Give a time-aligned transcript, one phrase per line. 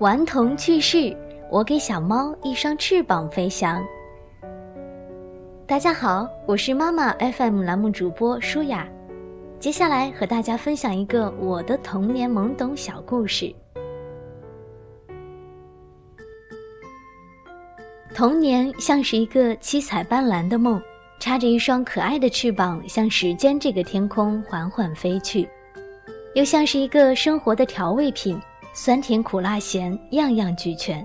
[0.00, 1.16] 顽童去世，
[1.50, 3.84] 我给小猫一双翅膀飞翔。
[5.66, 8.86] 大家好，我是妈妈 FM 栏目主播舒雅，
[9.58, 13.52] 接下来和大家分享一个我的童年懵懂小故事。
[18.14, 20.80] 童年像是一个七彩斑斓的梦，
[21.18, 25.44] 插着一双可爱的翅膀，向时间这个天空缓缓飞去；
[26.36, 28.40] 又像是一个生活的调味品，
[28.80, 31.04] 酸甜苦辣咸样样俱全。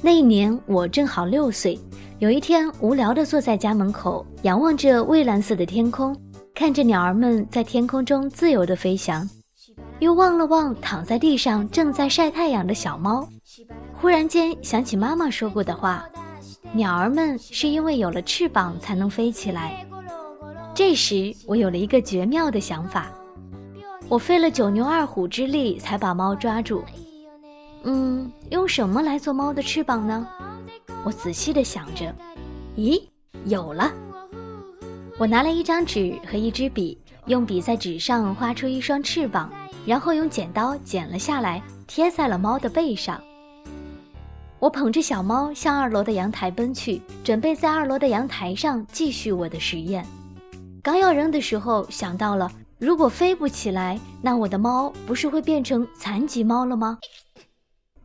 [0.00, 1.76] 那一年我正好六岁。
[2.20, 6.16] 有一天，无聊地坐在家门口，仰望着蔚蓝色的天空，
[6.54, 9.28] 看着鸟儿们在天空中自由地飞翔，
[9.98, 13.28] 又望了望躺在地上正在晒太阳的小猫，
[14.00, 16.08] 忽然间想起妈妈说过的话：
[16.72, 19.84] 鸟儿们是因为有了翅膀才能飞起来。
[20.76, 23.10] 这时，我有了一个绝妙的想法，
[24.08, 26.82] 我费了九牛二虎之力才把猫抓住。
[27.84, 30.26] 嗯，用什么来做猫的翅膀呢？
[31.04, 32.12] 我仔细的想着，
[32.76, 33.02] 咦，
[33.44, 33.92] 有了！
[35.18, 39.52] 我拿了一张纸和一支笔，用笔在纸上画出一双翅膀，
[39.84, 43.20] 然后用剪刀剪了下来，贴在了猫的背上。
[44.58, 50.04] 我捧着小猫向二楼的阳台奔去，准备在二楼的阳台上继续我的实验。
[50.82, 56.98] 刚要扔的时候，想到了，如果飞不起来，那我的猫不是会变成残疾猫了吗？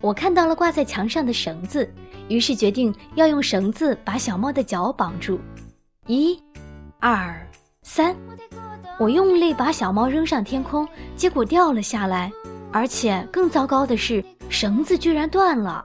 [0.00, 1.88] 我看到了挂在墙上的绳子。
[2.28, 5.38] 于是决定要用绳子把小猫的脚绑住，
[6.06, 6.40] 一、
[6.98, 7.46] 二、
[7.82, 8.16] 三，
[8.98, 12.32] 我用力把小猫扔上天空，结果掉了下来，
[12.72, 15.84] 而且更糟糕的是，绳子居然断了。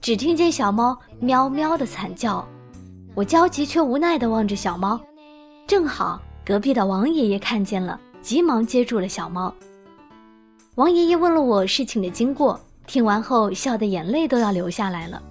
[0.00, 2.46] 只听见小猫喵喵的惨叫，
[3.14, 5.00] 我焦急却无奈地望着小猫，
[5.66, 9.54] 正好隔壁的王爷爷看见了，急忙接住了小猫。
[10.76, 15.22] 王爷爷问了我事情的经过，听完后笑得眼泪都要流下来了。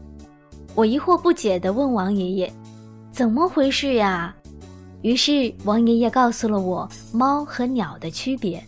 [0.75, 2.53] 我疑惑不解地问王爷爷
[3.11, 4.33] ：“怎么回事呀？”
[5.01, 8.63] 于是王爷爷告诉了我猫和鸟的区别。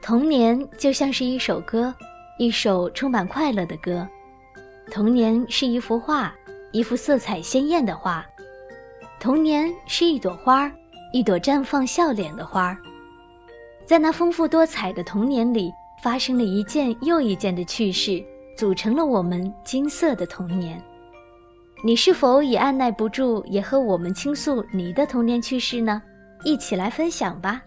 [0.00, 1.94] 童年就像是一首歌，
[2.38, 4.08] 一首充满快乐的歌。
[4.90, 6.34] 童年是一幅画，
[6.72, 8.24] 一幅色彩鲜艳的画。
[9.20, 10.72] 童年是一朵花儿，
[11.12, 12.78] 一朵绽放笑脸的花儿。
[13.86, 15.72] 在那丰富多彩的童年里。
[16.00, 18.24] 发生了一件又一件的趣事，
[18.56, 20.80] 组成了我们金色的童年。
[21.82, 26.00] 你是否也按耐不住，也和我们倾诉你的童年趣事呢？
[26.44, 27.60] 一起来分享吧。